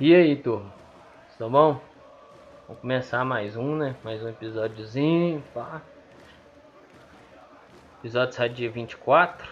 [0.00, 0.72] E aí, turma?
[1.36, 1.80] Tá bom?
[2.68, 3.96] Vamos começar mais um, né?
[4.04, 5.82] Mais um episódiozinho, pá.
[7.96, 9.44] O episódio sai dia 24.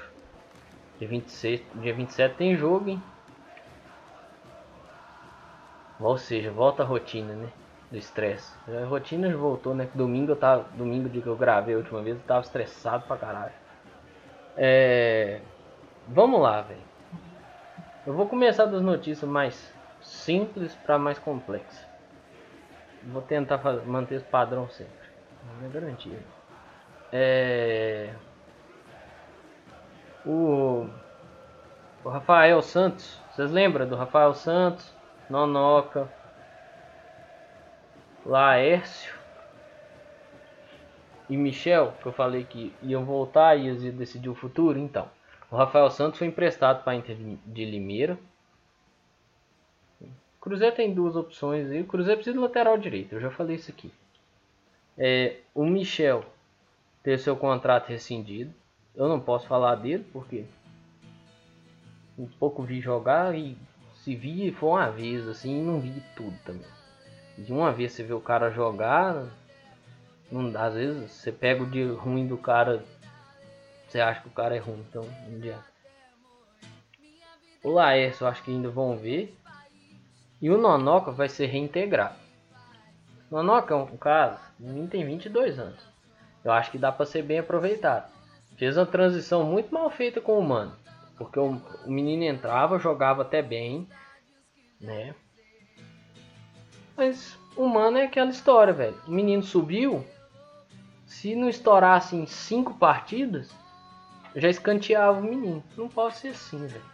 [1.01, 3.03] Dia 26, dia 27 tem jogo, hein?
[5.99, 7.49] Ou seja, volta a rotina, né?
[7.91, 8.55] Do estresse.
[8.69, 9.89] A rotina já voltou, né?
[9.95, 10.65] Domingo eu tava.
[10.77, 13.53] Domingo de que eu gravei a última vez, eu tava estressado pra caralho.
[14.57, 15.41] É.
[16.07, 16.87] Vamos lá, velho.
[18.07, 19.76] Eu vou começar das notícias mais
[20.07, 21.87] simples para mais complexa.
[23.03, 24.95] Vou tentar fazer, manter esse padrão sempre.
[25.61, 26.19] Não é garantia.
[27.13, 28.13] É...
[30.25, 30.89] O...
[32.05, 33.21] o Rafael Santos.
[33.31, 34.93] Vocês lembram do Rafael Santos?
[35.29, 36.09] Nonoca.
[38.25, 39.15] Laércio.
[41.29, 44.79] E Michel, que eu falei que iam voltar e decidir o futuro.
[44.79, 45.09] Então,
[45.51, 48.19] o Rafael Santos foi emprestado para a Inter de Limeira
[50.47, 53.69] Cruzeiro tem duas opções e o Cruzeiro precisa de lateral direito, eu já falei isso
[53.69, 53.91] aqui.
[54.97, 56.25] É, o Michel
[57.03, 58.55] ter seu contrato rescindido.
[58.95, 60.45] Eu não posso falar dele porque
[62.17, 63.59] um pouco vi jogar e
[63.97, 66.69] se vi foi uma vez assim, não vi tudo também.
[67.37, 69.27] De uma vez você vê o cara jogar,
[70.31, 72.85] não dá, às vezes você pega o de ruim do cara,
[73.89, 75.67] você acha que o cara é ruim, então não adianta.
[77.65, 79.37] O Laércio acho que ainda vão ver.
[80.41, 82.17] E o Nonoca vai ser reintegrado.
[83.31, 85.81] Nonoca é um cara, o menino tem 22 anos.
[86.45, 88.13] Eu acho que dá para ser bem aproveitado.
[88.57, 90.77] Fez uma transição muito mal feita com o Mano.
[91.17, 93.89] Porque o, o menino entrava, jogava até bem,
[94.81, 95.15] né?
[96.97, 98.97] Mas o Mano é aquela história, velho.
[99.07, 100.07] O menino subiu,
[101.07, 103.51] se não estourasse em 5 partidas,
[104.35, 105.65] já escanteava o menino.
[105.77, 106.85] Não pode ser assim, velho.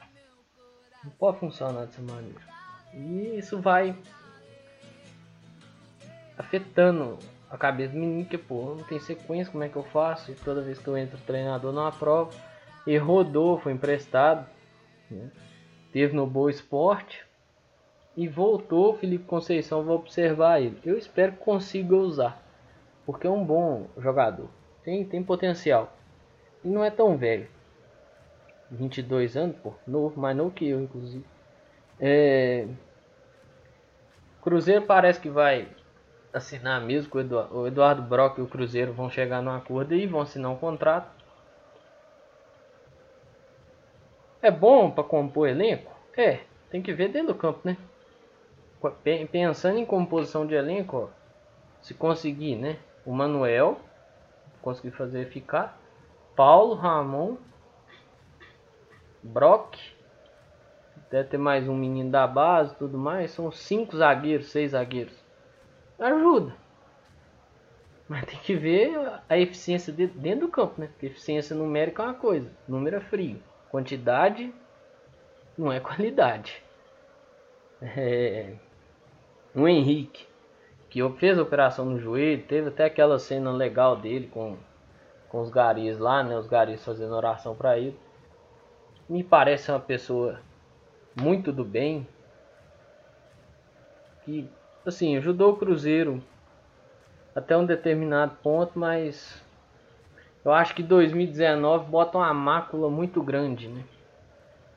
[1.05, 2.52] Não pode funcionar dessa maneira.
[2.95, 3.97] E isso vai
[6.37, 7.19] afetando
[7.51, 10.33] a cabeça do menino, que pô, não tem sequência, como é que eu faço?
[10.33, 12.31] E toda vez que eu entro treinador não aprova.
[12.87, 14.47] E rodou, foi emprestado.
[15.11, 15.31] Né?
[15.93, 17.25] Teve no Boa Esporte.
[18.17, 20.79] E voltou, Felipe Conceição, vou observar ele.
[20.85, 22.43] Eu espero que consiga usar.
[23.07, 24.49] Porque é um bom jogador.
[24.83, 25.95] Tem, tem potencial.
[26.65, 27.49] E não é tão velho.
[28.71, 31.25] 22 anos, pô, novo, mais novo que eu, inclusive.
[32.05, 32.67] É...
[34.43, 35.69] Cruzeiro parece que vai
[36.33, 39.95] assinar mesmo com o Eduardo, o Eduardo Brock e o Cruzeiro vão chegar num acordo
[39.95, 41.09] e vão assinar um contrato.
[44.43, 45.93] É bom para compor elenco?
[46.17, 46.41] É,
[46.71, 47.77] tem que ver dentro do campo, né?
[49.31, 51.09] Pensando em composição de elenco, ó,
[51.81, 52.79] se conseguir, né?
[53.07, 53.79] O Manuel
[54.61, 55.79] conseguir fazer ficar,
[56.35, 57.37] Paulo, Ramon,
[59.23, 59.79] Brock,
[61.13, 63.33] Deve ter mais um menino da base tudo mais.
[63.33, 65.13] São cinco zagueiros, seis zagueiros.
[65.99, 66.57] Ajuda.
[68.09, 70.87] Mas tem que ver a eficiência de, dentro do campo, né?
[70.87, 72.51] Porque eficiência numérica é uma coisa.
[72.67, 73.43] Número é frio.
[73.71, 74.55] Quantidade
[75.57, 76.63] não é qualidade.
[77.83, 78.55] É...
[79.55, 80.27] O Henrique,
[80.89, 84.57] que fez operação no joelho, teve até aquela cena legal dele com,
[85.29, 86.39] com os garis lá, né?
[86.39, 88.01] Os garis fazendo oração para ele.
[89.07, 90.41] Me parece uma pessoa
[91.15, 92.07] muito do bem,
[94.25, 94.49] que
[94.85, 96.23] assim ajudou o Cruzeiro
[97.35, 99.43] até um determinado ponto, mas
[100.45, 103.85] eu acho que 2019 bota uma mácula muito grande, né?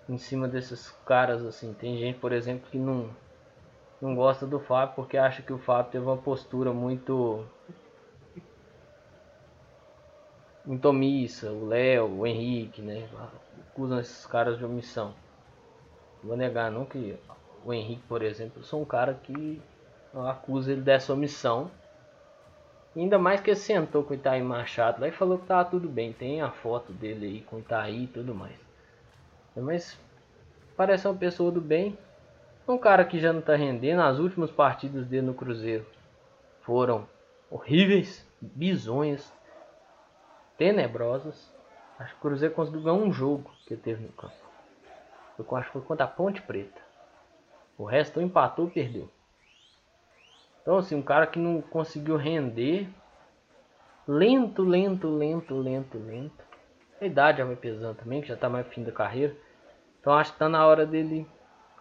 [0.08, 1.74] Em cima desses caras assim.
[1.74, 3.10] Tem gente, por exemplo, que não
[4.02, 7.44] não gosta do Fábio porque acha que o Fábio teve uma postura muito
[10.64, 13.08] muito omissa, o Léo, o Henrique, né?
[13.72, 15.14] Acusam esses caras de omissão
[16.26, 17.18] vou negar não que
[17.64, 19.62] o Henrique, por exemplo, sou um cara que
[20.14, 21.70] acusa ele dessa omissão.
[22.96, 25.90] Ainda mais que ele sentou com o Itaí Machado lá e falou que tava tudo
[25.90, 26.14] bem.
[26.14, 28.56] Tem a foto dele aí com o Itaí e tudo mais.
[29.56, 30.00] Mas
[30.78, 31.98] parece uma pessoa do bem.
[32.68, 34.02] Um cara que já não tá rendendo.
[34.02, 35.86] As últimas partidas dele no Cruzeiro
[36.62, 37.08] foram
[37.52, 39.32] horríveis, bizonhas,
[40.58, 41.54] tenebrosas.
[42.00, 44.34] Acho que o Cruzeiro conseguiu ganhar um jogo que teve no campo.
[45.36, 46.82] Foi, acho que foi contra a Ponte Preta.
[47.78, 49.10] O resto empatou perdeu.
[50.62, 52.88] Então assim, um cara que não conseguiu render.
[54.08, 56.44] Lento, lento, lento, lento, lento.
[57.02, 59.36] A idade já vai pesando também, que já está mais fim da carreira.
[60.00, 61.28] Então acho que está na hora dele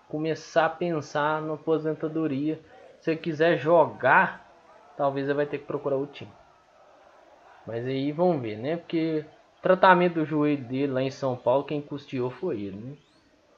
[0.09, 2.61] começar a pensar na aposentadoria.
[3.01, 4.51] Se ele quiser jogar,
[4.97, 6.33] talvez ele vai ter que procurar o time.
[7.67, 8.77] Mas aí vamos ver, né?
[8.77, 9.25] Porque
[9.63, 12.97] tratamento do joelho dele lá em São Paulo, quem custeou foi ele, né?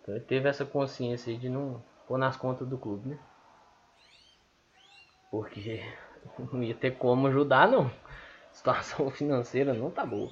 [0.07, 3.19] Então ele teve essa consciência de não, pôr nas contas do clube, né?
[5.33, 5.83] Porque
[6.53, 7.87] não ia ter como ajudar, não.
[7.87, 10.31] A situação financeira não tá boa.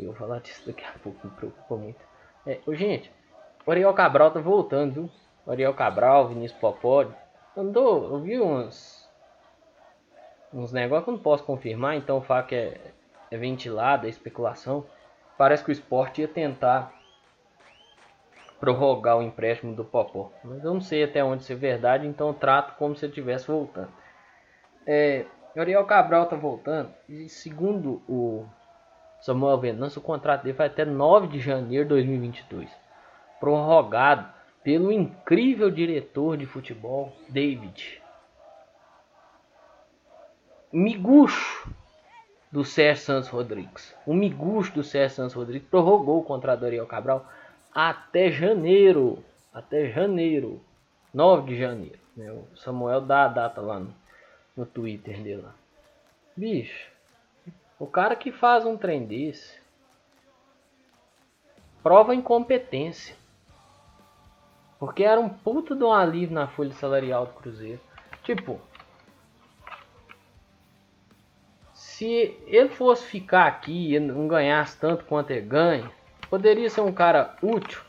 [0.00, 2.00] Eu vou falar disso daqui a pouco, me preocupa muito.
[2.44, 3.08] É, ô, gente,
[3.64, 5.10] o Ariel Cabral tá voltando, viu?
[5.46, 7.06] O Ariel Cabral, Vinícius Popó.
[7.56, 9.08] Andou, eu vi uns.
[10.52, 12.80] Uns negócios que eu não posso confirmar, então o fato é,
[13.30, 14.84] é ventilado, é especulação.
[15.36, 16.97] Parece que o esporte ia tentar
[18.60, 20.32] prorrogar o empréstimo do Popó.
[20.44, 23.12] Mas eu não sei até onde isso é verdade, então eu trato como se ele
[23.12, 23.92] estivesse voltando.
[24.86, 25.26] É,
[25.56, 28.46] Ariel Cabral tá voltando e segundo o
[29.20, 32.70] Samuel Venâncio, o contrato dele vai até 9 de janeiro de 2022.
[33.40, 34.28] Prorrogado
[34.62, 38.02] pelo incrível diretor de futebol, David.
[40.72, 41.72] Miguxo
[42.50, 43.94] do Sérgio Santos Rodrigues.
[44.06, 47.26] O Miguxo do Sérgio Santos Rodrigues prorrogou o contrato do Ariel Cabral
[47.74, 49.24] até janeiro.
[49.52, 50.60] Até janeiro.
[51.12, 51.98] 9 de janeiro.
[52.16, 52.30] Né?
[52.32, 53.94] O Samuel dá a data lá no,
[54.56, 55.42] no Twitter dele.
[55.42, 55.54] Lá.
[56.36, 56.90] Bicho,
[57.78, 59.58] o cara que faz um trem desse
[61.82, 63.16] prova incompetência.
[64.78, 67.80] Porque era um puto de um alívio na folha salarial do Cruzeiro.
[68.22, 68.60] Tipo,
[71.72, 75.90] se ele fosse ficar aqui e não ganhasse tanto quanto ele ganha,
[76.30, 77.80] poderia ser um cara útil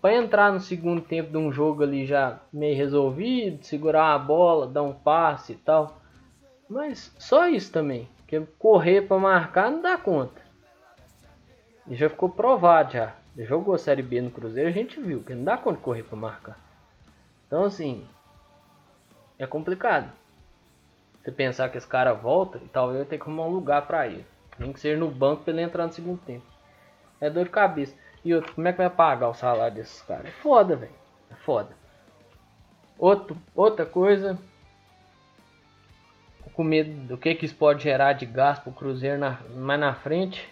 [0.00, 4.66] para entrar no segundo tempo de um jogo ali já meio resolvido, segurar a bola,
[4.66, 5.98] dar um passe e tal.
[6.68, 8.08] Mas só isso também.
[8.18, 10.42] Porque correr para marcar não dá conta.
[11.86, 13.14] E já ficou provado já.
[13.36, 16.02] Jogou a Série B no Cruzeiro, a gente viu que não dá conta de correr
[16.02, 16.58] para marcar.
[17.46, 18.06] Então assim,
[19.38, 20.12] é complicado.
[21.22, 24.06] Você pensar que esse cara volta e talvez eu tenha que arrumar um lugar para
[24.06, 24.26] ele.
[24.58, 26.53] Nem que seja no banco para ele entrar no segundo tempo.
[27.24, 27.96] É dor de cabeça.
[28.22, 30.26] E outro, como é que vai pagar o salário desses caras?
[30.26, 30.92] É foda, velho.
[31.30, 31.70] É foda.
[32.98, 34.38] Outro, outra coisa,
[36.52, 39.80] com medo do que, que isso pode gerar de gasto para o Cruzeiro na, mais
[39.80, 40.46] na frente.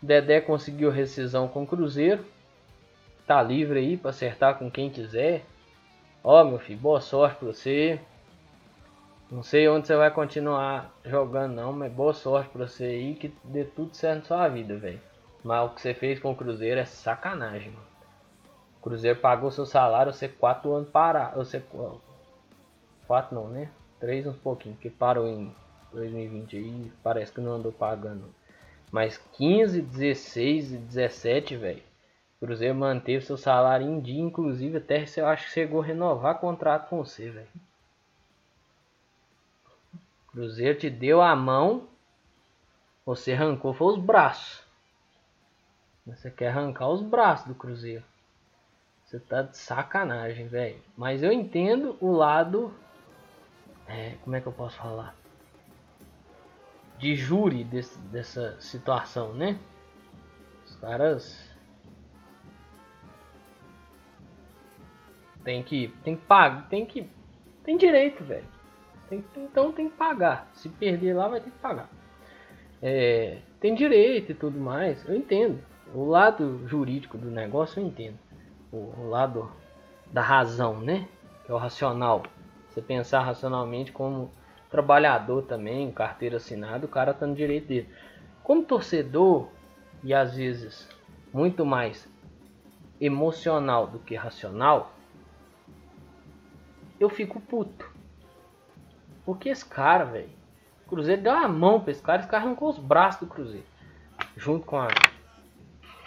[0.00, 2.24] Dedé conseguiu rescisão com o Cruzeiro.
[3.26, 5.44] Tá livre aí para acertar com quem quiser.
[6.22, 7.98] Ó, meu filho, boa sorte para você.
[9.28, 13.34] Não sei onde você vai continuar jogando não, mas boa sorte para você aí que
[13.42, 15.09] dê tudo certo na sua vida, velho.
[15.42, 17.86] Mas o que você fez com o Cruzeiro é sacanagem, mano.
[18.78, 21.62] O Cruzeiro pagou seu salário, você quatro anos parar, você
[23.06, 23.70] quatro não, né?
[23.98, 25.54] 3 uns pouquinho, que parou em
[25.92, 28.24] 2020 aí, parece que não andou pagando.
[28.90, 31.82] Mas 15, 16 e 17, velho.
[32.40, 36.88] Cruzeiro manteve seu salário em dia, inclusive até eu acho que chegou a renovar contrato
[36.88, 37.48] com você, velho.
[40.28, 41.86] Cruzeiro te deu a mão,
[43.04, 44.69] você arrancou foi os braços.
[46.16, 48.04] Você quer arrancar os braços do Cruzeiro.
[49.04, 50.80] Você tá de sacanagem, velho.
[50.96, 52.72] Mas eu entendo o lado
[53.90, 55.16] é, como é que eu posso falar?
[56.96, 59.58] De júri desse, dessa situação, né?
[60.64, 61.50] Os caras
[65.42, 67.10] tem que tem que pagar, tem que
[67.64, 68.46] tem direito, velho.
[69.10, 70.48] Então tem que pagar.
[70.54, 71.90] Se perder lá vai ter que pagar.
[72.80, 75.04] É, tem direito e tudo mais.
[75.08, 75.60] Eu entendo.
[75.94, 78.18] O lado jurídico do negócio eu entendo.
[78.72, 79.50] O, o lado
[80.12, 81.08] da razão, né?
[81.44, 82.22] Que é o racional.
[82.68, 84.30] Você pensar racionalmente como
[84.70, 87.88] trabalhador também, carteira assinada, o cara tá no direito dele.
[88.44, 89.48] Como torcedor,
[90.02, 90.88] e às vezes
[91.32, 92.08] muito mais
[93.00, 94.92] emocional do que racional,
[96.98, 97.90] eu fico puto.
[99.24, 100.30] Porque esse cara, velho,
[100.86, 103.66] Cruzeiro deu a mão pra esse cara, esse cara arrancou os braços do Cruzeiro.
[104.36, 104.88] Junto com a.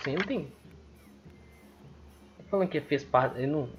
[0.03, 0.51] Você não tem.
[2.37, 3.37] Tô falando que ele fez parte.
[3.37, 3.69] Ele não.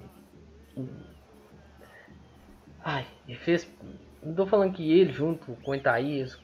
[2.83, 3.71] Ai, ele fez.
[4.23, 6.39] Não tô falando que ele, junto com o Itaías,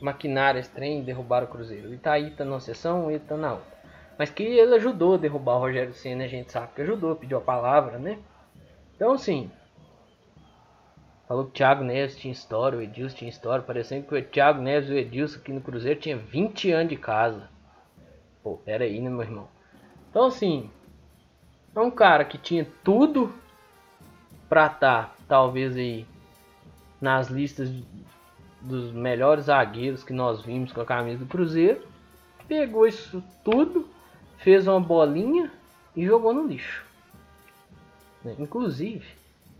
[0.00, 1.90] maquinaram esse trem e derrubaram o Cruzeiro.
[1.90, 3.78] O Itaí tá numa sessão, ele tá na outra.
[4.18, 7.38] Mas que ele ajudou a derrubar o Rogério Senna, a gente sabe que ajudou, pediu
[7.38, 8.18] a palavra, né?
[8.96, 9.52] Então, assim.
[11.28, 13.64] Falou que o Thiago Neves tinha história, o Edilson tinha história.
[13.64, 16.96] Parecendo que o Thiago Neves e o Edilson aqui no Cruzeiro tinha 20 anos de
[16.96, 17.48] casa.
[18.42, 19.48] Pô, pera aí, né, meu irmão?
[20.10, 20.70] Então, assim.
[21.74, 23.32] É um cara que tinha tudo
[24.48, 26.04] para estar tá, talvez aí
[27.00, 27.70] nas listas
[28.60, 31.86] dos melhores zagueiros que nós vimos com a camisa do Cruzeiro,
[32.48, 33.88] pegou isso tudo,
[34.38, 35.50] fez uma bolinha
[35.94, 36.84] e jogou no lixo.
[38.38, 39.06] Inclusive,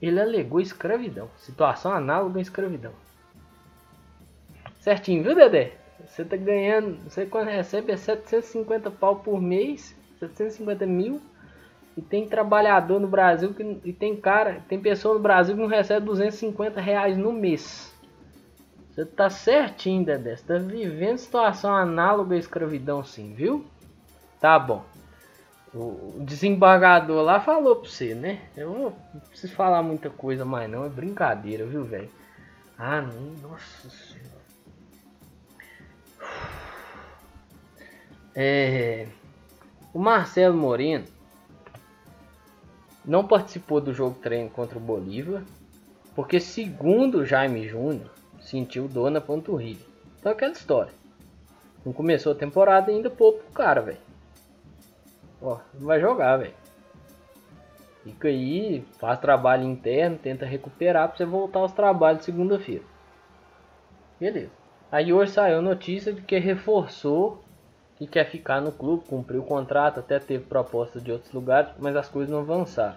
[0.03, 2.93] ele alegou escravidão, situação análoga à escravidão.
[4.81, 5.80] Certinho, viu, Dedé?
[6.11, 11.21] Você tá ganhando, você quando recebe é 750 pau por mês, 750 mil
[11.97, 15.69] E tem trabalhador no Brasil que, e tem cara, tem pessoa no Brasil que não
[15.69, 17.95] recebe 250 reais no mês.
[18.91, 20.37] Você tá certinho, Dedé.
[20.37, 23.65] Você tá vivendo situação análoga à escravidão sim, viu?
[24.41, 24.85] Tá bom.
[25.73, 28.41] O desembargador lá falou pra você, né?
[28.57, 28.93] Eu não
[29.29, 32.11] preciso falar muita coisa mais não, é brincadeira, viu, velho?
[32.77, 34.30] Ah, não, nossa senhora.
[38.35, 39.07] É,
[39.93, 41.05] o Marcelo Moreno
[43.05, 45.43] não participou do jogo treino contra o Bolívar,
[46.15, 48.11] porque segundo Jaime Júnior,
[48.41, 49.85] sentiu dor na panturrilha.
[50.19, 50.93] Então aquela história.
[51.85, 53.99] Não começou a temporada ainda pouco pro cara, velho.
[55.41, 56.55] Ó, não vai jogar, velho.
[58.05, 62.85] Fica aí, faz trabalho interno, tenta recuperar pra você voltar aos trabalhos segunda-feira.
[64.19, 64.51] Beleza.
[64.93, 67.43] Aí hoje saiu a notícia de que reforçou
[68.01, 71.95] que quer ficar no clube, cumpriu o contrato, até teve propostas de outros lugares, mas
[71.95, 72.97] as coisas não avançaram.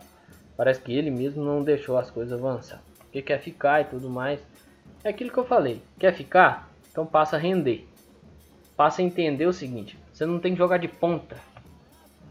[0.56, 2.82] Parece que ele mesmo não deixou as coisas avançar.
[3.00, 4.40] Porque quer ficar e tudo mais.
[5.04, 5.82] É aquilo que eu falei.
[6.00, 6.70] Quer ficar?
[6.90, 7.86] Então passa a render.
[8.78, 11.36] Passa a entender o seguinte: você não tem que jogar de ponta.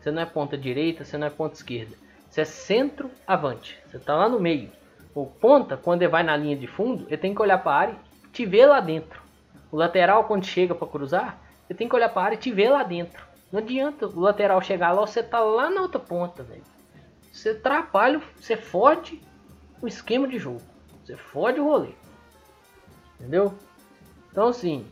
[0.00, 1.94] Você não é ponta direita, você não é ponta esquerda.
[2.30, 3.78] Você é centro-avante.
[3.86, 4.70] Você está lá no meio.
[5.14, 7.78] O ponta, quando ele vai na linha de fundo, ele tem que olhar para a
[7.78, 9.20] área e te ver lá dentro.
[9.70, 11.41] O lateral, quando chega para cruzar,
[11.72, 13.24] ele tem que olhar para a área e te ver lá dentro.
[13.50, 16.62] Não adianta o lateral chegar lá, você tá lá na outra ponta, velho.
[17.32, 19.20] Você atrapalha, você fode
[19.80, 20.62] o esquema de jogo.
[21.02, 21.90] Você fode o rolê.
[23.18, 23.54] Entendeu?
[24.30, 24.86] Então, assim,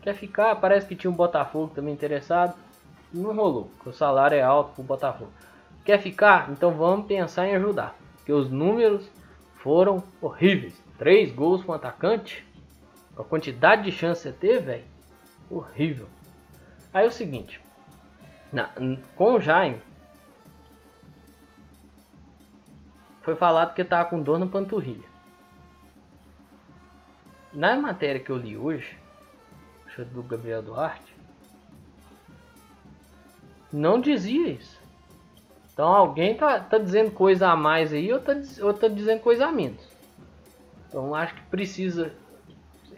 [0.00, 0.56] quer ficar?
[0.56, 2.54] Parece que tinha um Botafogo também interessado
[3.12, 5.30] não rolou, porque o salário é alto pro Botafogo.
[5.84, 6.50] Quer ficar?
[6.50, 7.96] Então vamos pensar em ajudar.
[8.16, 9.10] Porque os números
[9.54, 10.80] foram horríveis.
[10.96, 12.46] Três gols com atacante.
[13.16, 14.84] A quantidade de chance que você teve, velho.
[15.52, 16.08] Horrível.
[16.94, 17.60] Aí é o seguinte.
[18.50, 18.70] Na,
[19.14, 19.82] com o Jaime.
[23.20, 25.12] Foi falado que tava com dor na panturrilha.
[27.52, 28.98] Na matéria que eu li hoje,
[30.10, 31.14] do Gabriel Duarte,
[33.70, 34.80] não dizia isso.
[35.72, 38.32] Então alguém tá, tá dizendo coisa a mais aí ou tá,
[38.62, 39.86] ou tá dizendo coisa a menos.
[40.88, 42.14] Então acho que precisa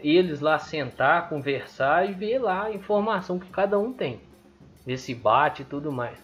[0.07, 4.21] eles lá sentar, conversar e ver lá a informação que cada um tem.
[4.85, 6.19] Ver se bate e tudo mais.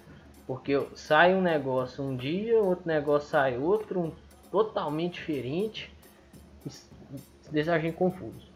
[0.46, 4.12] Porque sai um negócio um dia, outro negócio sai outro, um
[4.52, 5.92] totalmente diferente.
[7.50, 8.52] Deixa a gente confuso.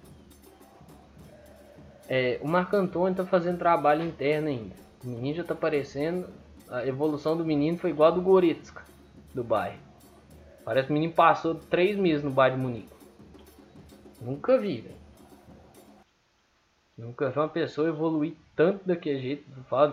[2.07, 4.75] É, o Marco Antônio está fazendo trabalho interno ainda.
[5.03, 6.29] O menino já tá parecendo.
[6.69, 8.83] A evolução do menino foi igual a do Goretzka,
[9.33, 9.79] do Bayern.
[10.63, 12.95] Parece que o menino passou três meses no Bayern de Munique.
[14.21, 14.83] Nunca vi.
[16.97, 19.45] Nunca vi uma pessoa evoluir tanto daquele jeito,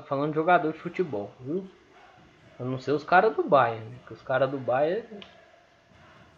[0.06, 1.66] falando de jogador de futebol, viu?
[2.60, 3.98] A não ser os caras do Bayern, né?
[4.08, 5.06] Os caras do Bayern.
[5.12, 5.20] Não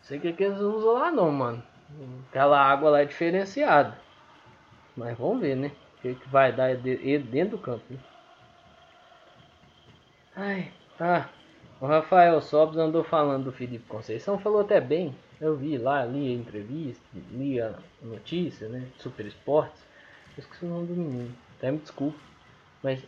[0.02, 1.62] sei o que, que eles usam lá não, mano.
[2.30, 3.99] Aquela água lá é diferenciada.
[4.97, 5.73] Mas vamos ver, né?
[5.99, 7.99] O que, que vai dar dentro do campo, né?
[10.35, 11.28] Ai, tá.
[11.80, 15.14] O Rafael Sobs andou falando do Felipe Conceição, falou até bem.
[15.38, 18.88] Eu vi lá, li a entrevista, li a notícia, né?
[18.99, 19.85] Super Esportes.
[20.37, 22.19] Eu esqueci o nome do menino, até me desculpe.
[22.83, 23.03] Mas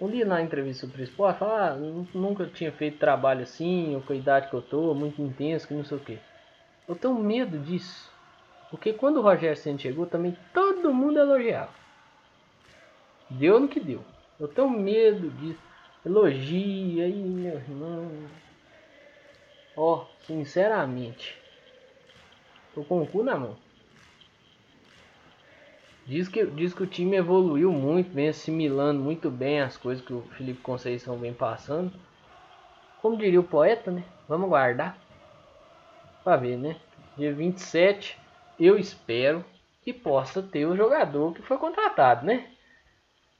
[0.00, 1.76] eu li na entrevista Super Esportes, falar, ah,
[2.14, 5.74] nunca tinha feito trabalho assim, ou com a idade que eu tô, muito intenso, que
[5.74, 6.18] não sei o que.
[6.88, 8.10] Eu tenho medo disso.
[8.70, 11.70] Porque quando o Rogério Senna chegou, também todo mundo elogiava.
[13.30, 14.02] Deu no que deu.
[14.40, 15.60] Eu tenho medo disso.
[16.04, 18.10] Elogia aí, meu irmão.
[19.76, 21.38] Ó, oh, sinceramente.
[22.74, 23.56] Tô com o cu na mão.
[26.04, 30.12] Diz que, diz que o time evoluiu muito, vem assimilando muito bem as coisas que
[30.12, 31.92] o Felipe Conceição vem passando.
[33.00, 34.04] Como diria o poeta, né?
[34.28, 34.98] Vamos guardar.
[36.24, 36.76] Pra ver, né?
[37.16, 38.18] Dia 27,
[38.58, 39.44] eu espero
[39.82, 42.48] que possa ter o jogador que foi contratado, né?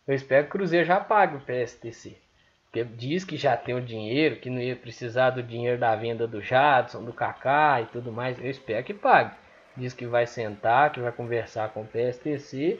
[0.06, 2.16] Eu espero que o Cruzeiro já pague o PSTC.
[2.64, 6.26] Porque diz que já tem o dinheiro, que não ia precisar do dinheiro da venda
[6.26, 8.38] do Jadson, do Kaká e tudo mais.
[8.38, 9.41] Eu espero que pague.
[9.76, 12.78] Diz que vai sentar, que vai conversar com o PSTC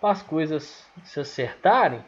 [0.00, 2.04] para as coisas se acertarem,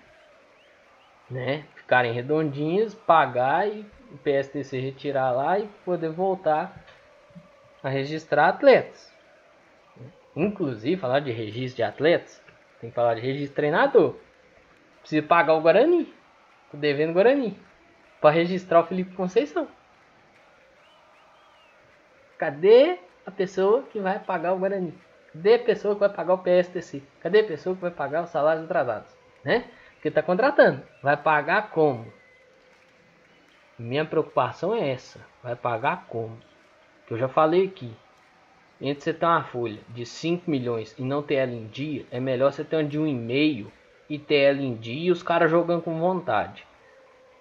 [1.31, 1.65] né?
[1.75, 6.85] Ficarem redondinhas, pagar e o PSTC retirar lá e poder voltar
[7.83, 9.13] a registrar atletas.
[10.37, 12.41] Inclusive, falar de registro de atletas,
[12.81, 14.17] tem que falar de registro de treinador.
[15.01, 16.13] Precisa pagar o Guarani.
[16.71, 17.59] Tô devendo Guarani.
[18.21, 19.67] Pra registrar o Felipe Conceição.
[22.37, 22.99] Cadê
[23.29, 24.95] a pessoa que vai pagar o Guarani?
[25.35, 27.03] Cadê a pessoa que vai pagar o PSTC?
[27.21, 29.15] Cadê a pessoa que vai pagar os salários atrasados?
[29.45, 29.67] Né?
[29.93, 30.83] Porque tá contratando.
[31.03, 32.11] Vai pagar como?
[33.79, 35.21] Minha preocupação é essa.
[35.43, 36.39] Vai pagar como?
[37.07, 37.95] Que eu já falei aqui.
[38.81, 42.19] Entre você ter uma folha de 5 milhões e não ter ela em dia, é
[42.19, 43.67] melhor você ter uma de 1,5
[44.09, 46.67] e ter ela em dia e os caras jogando com vontade.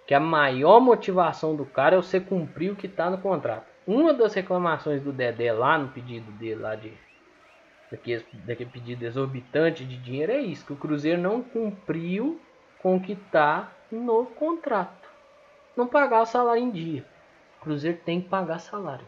[0.06, 3.77] Que a maior motivação do cara é você cumprir o que está no contrato.
[3.88, 6.92] Uma das reclamações do Dedé lá no pedido dele, lá de
[7.90, 12.38] daquele, daquele pedido exorbitante de dinheiro, é isso: que o Cruzeiro não cumpriu
[12.82, 15.08] com o que está no contrato.
[15.74, 17.06] Não pagar o salário em dia.
[17.60, 19.06] O Cruzeiro tem que pagar salário.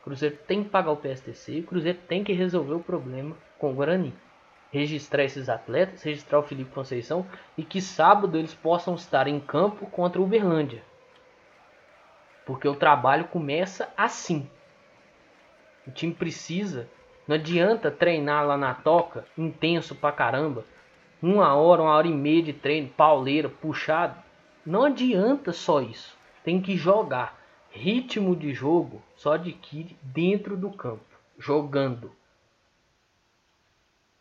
[0.00, 1.58] O Cruzeiro tem que pagar o PSTC.
[1.58, 4.14] O Cruzeiro tem que resolver o problema com o Guarani.
[4.70, 7.26] Registrar esses atletas, registrar o Felipe Conceição
[7.58, 10.82] e que sábado eles possam estar em campo contra o Uberlândia.
[12.52, 14.46] Porque o trabalho começa assim.
[15.86, 16.86] O time precisa.
[17.26, 20.62] Não adianta treinar lá na toca, intenso pra caramba.
[21.22, 24.22] Uma hora, uma hora e meia de treino, pauleira, puxado.
[24.66, 26.14] Não adianta só isso.
[26.44, 27.40] Tem que jogar.
[27.70, 32.12] Ritmo de jogo só adquire dentro do campo, jogando.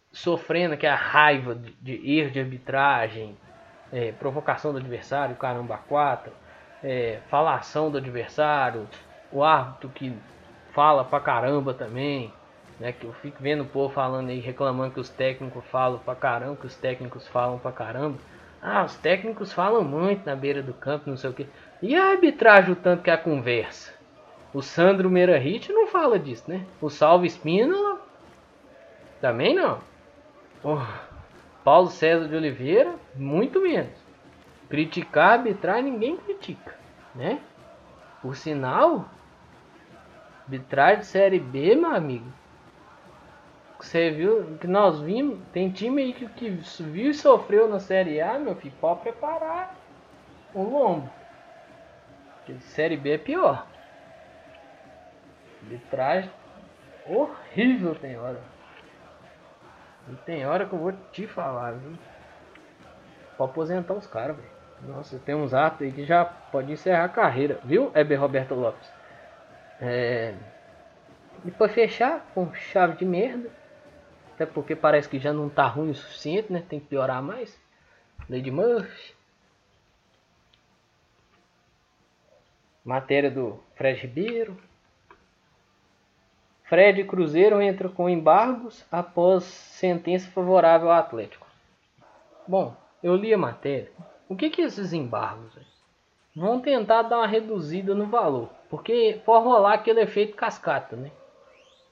[0.09, 3.37] Sofrendo que a raiva de, de erro de arbitragem,
[3.91, 6.31] é, provocação do adversário, caramba, quatro
[6.83, 8.87] é, falação do adversário,
[9.31, 10.13] o árbitro que
[10.73, 12.31] fala pra caramba também,
[12.79, 12.91] né?
[12.91, 16.57] Que eu fico vendo o povo falando aí, reclamando que os técnicos falam pra caramba,
[16.57, 18.17] que os técnicos falam pra caramba.
[18.61, 21.47] Ah, os técnicos falam muito na beira do campo, não sei o que.
[21.81, 23.93] E a arbitragem, o tanto que é a conversa?
[24.53, 26.65] O Sandro Meirahit não fala disso, né?
[26.81, 28.01] O Salve Espínola
[29.21, 29.79] também não.
[30.63, 30.77] Oh,
[31.63, 34.00] Paulo César de Oliveira, muito menos.
[34.71, 36.73] Criticar arbitrar ninguém critica,
[37.13, 37.41] né?
[38.21, 39.05] Por sinal,
[40.43, 42.31] arbitragem de série B, meu amigo.
[43.77, 48.21] Você viu que nós vimos, tem time aí que, que viu e sofreu na série
[48.21, 49.75] A, meu filho, pode preparar
[50.53, 51.09] o lombo.
[52.37, 53.67] Porque série B é pior.
[55.63, 56.31] Arbitragem
[57.05, 58.41] horrível tem hora.
[60.09, 61.97] E tem hora que eu vou te falar, viu?
[63.35, 64.60] Pra aposentar os caras, velho.
[64.87, 68.91] Nossa, tem uns atos aí que já pode encerrar a carreira, viu, Heber Roberto Lopes?
[69.79, 70.33] É...
[71.45, 73.49] E pra fechar com chave de merda.
[74.33, 76.63] Até porque parece que já não tá ruim o suficiente, né?
[76.67, 77.59] Tem que piorar mais.
[78.29, 79.15] Lady Murphy.
[82.83, 84.57] Matéria do Fred Ribeiro.
[86.63, 91.45] Fred Cruzeiro entra com embargos após sentença favorável ao Atlético.
[92.47, 93.91] Bom, eu li a matéria
[94.31, 95.51] o que que esses embargos
[96.33, 98.47] vão tentar dar uma reduzida no valor?
[98.69, 101.11] Porque pode rolar aquele efeito cascata, né?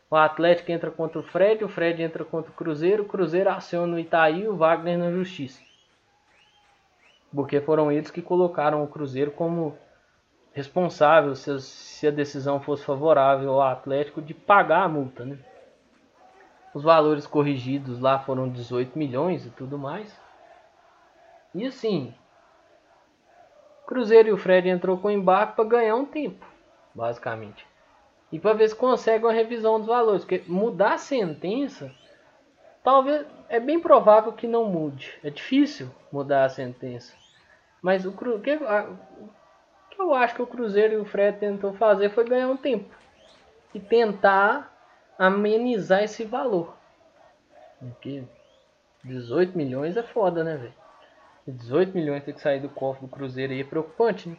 [0.09, 3.93] O Atlético entra contra o Fred, o Fred entra contra o Cruzeiro, o Cruzeiro aciona
[3.93, 5.61] o Itaí e o Wagner na justiça.
[7.35, 9.77] Porque foram eles que colocaram o Cruzeiro como
[10.53, 15.37] responsável, se, a decisão fosse favorável ao Atlético, de pagar a multa, né?
[16.73, 20.17] Os valores corrigidos lá foram 18 milhões e tudo mais.
[21.53, 22.13] E assim,
[23.89, 26.45] Cruzeiro e o Fred entrou com embarque para ganhar um tempo,
[26.93, 27.65] basicamente.
[28.31, 31.91] E para ver se consegue uma revisão dos valores, porque mudar a sentença,
[32.83, 35.17] talvez é bem provável que não mude.
[35.23, 37.15] É difícil mudar a sentença.
[37.81, 38.89] Mas o que, a,
[39.21, 42.57] o que eu acho que o Cruzeiro e o Fred tentou fazer foi ganhar um
[42.57, 42.93] tempo
[43.73, 44.71] e tentar
[45.17, 46.75] amenizar esse valor.
[47.79, 48.23] Porque
[49.03, 50.78] 18 milhões é foda, né, velho?
[51.51, 54.37] 18 milhões tem que sair do cofre do Cruzeiro aí é preocupante, né?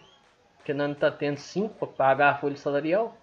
[0.56, 3.16] Porque não está tendo 5 para pagar a folha salarial.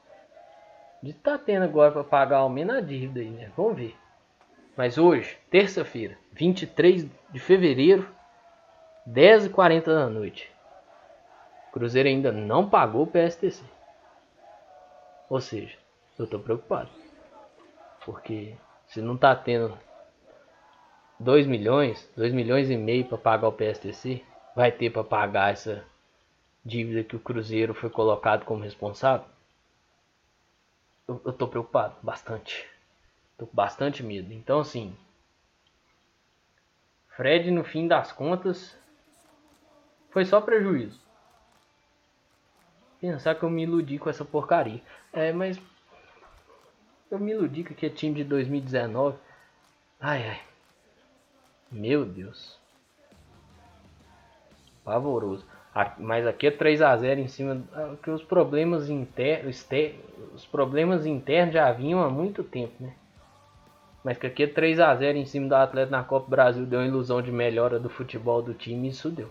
[1.02, 3.52] De tá tendo agora para pagar ao menos a dívida aí, né?
[3.56, 3.96] Vamos ver.
[4.76, 8.08] Mas hoje, terça-feira, 23 de fevereiro,
[9.08, 10.52] 10h40 da noite.
[11.70, 13.64] O Cruzeiro ainda não pagou o PSTC.
[15.30, 15.78] Ou seja,
[16.18, 16.90] eu estou preocupado.
[18.06, 18.56] Porque
[18.88, 19.78] se não está tendo
[21.20, 24.24] 2 milhões, 2 milhões e meio para pagar o PSTC,
[24.56, 25.84] vai ter para pagar essa
[26.64, 29.26] dívida que o Cruzeiro foi colocado como responsável?
[31.08, 32.70] Eu, eu tô preocupado, bastante.
[33.38, 34.34] Tô com bastante medo.
[34.34, 34.96] Então assim,
[37.16, 38.78] Fred no fim das contas
[40.12, 41.00] foi só prejuízo.
[43.00, 44.82] Pensar que eu me iludi com essa porcaria.
[45.14, 45.60] É, mas
[47.10, 49.18] eu me iludi com aquele time de 2019.
[50.00, 50.42] Ai ai.
[51.72, 52.58] Meu Deus.
[54.84, 55.46] Pavoroso.
[56.00, 59.68] Mas aqui é 3 a 0 em cima ah, que os problemas internos,
[60.34, 62.94] os problemas internos já vinham há muito tempo, né?
[64.04, 66.80] Mas que aqui é 3 a 0 em cima do Atlético na Copa Brasil deu
[66.80, 69.30] uma ilusão de melhora do futebol do time, isso deu.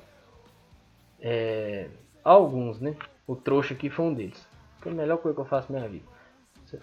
[1.21, 1.89] É,
[2.23, 2.95] alguns, né?
[3.27, 4.47] O trouxa aqui foi um deles.
[4.81, 6.05] Foi a melhor coisa que eu faço na minha vida.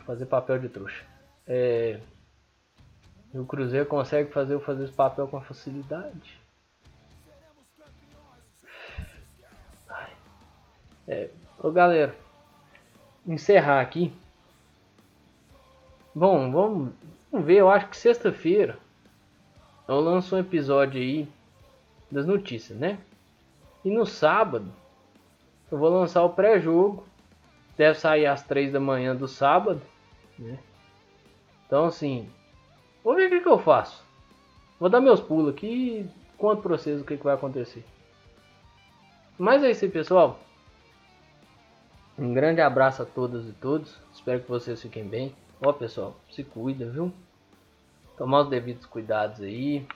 [0.06, 1.06] Fazer papel de trouxa.
[1.48, 2.00] É...
[3.34, 6.40] E o Cruzeiro consegue fazer eu fazer esse papel com facilidade.
[11.08, 12.16] É, ô galera,
[13.26, 14.14] encerrar aqui.
[16.14, 16.94] Bom, vamos,
[17.32, 17.58] vamos ver.
[17.58, 18.78] Eu acho que sexta-feira
[19.88, 21.28] eu lanço um episódio aí
[22.10, 23.00] das notícias, né?
[23.84, 24.72] E no sábado
[25.72, 27.04] eu vou lançar o pré-jogo.
[27.76, 29.82] Deve sair às 3 da manhã do sábado,
[30.38, 30.60] né?
[31.66, 32.30] Então assim,
[33.04, 34.04] vou ver o que, que eu faço.
[34.80, 37.86] Vou dar meus pulos aqui e conto pra vocês o que, que vai acontecer.
[39.38, 40.40] Mas é isso aí, pessoal.
[42.18, 43.98] Um grande abraço a todas e todos.
[44.14, 45.36] Espero que vocês fiquem bem.
[45.62, 47.12] Ó, pessoal, se cuida, viu?
[48.18, 49.88] Tomar os devidos cuidados aí.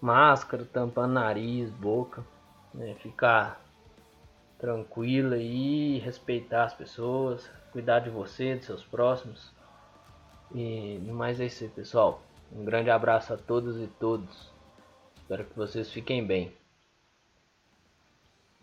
[0.00, 2.24] Máscara, tampando nariz, boca.
[2.74, 2.94] Né?
[2.94, 3.60] Ficar
[4.58, 9.52] tranquilo aí, respeitar as pessoas, cuidar de você, de seus próximos.
[10.54, 12.22] E mais é isso aí, pessoal.
[12.52, 14.52] Um grande abraço a todos e todos.
[15.16, 16.52] Espero que vocês fiquem bem.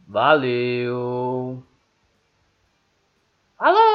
[0.08, 1.64] Valeu!
[3.58, 3.93] Alô!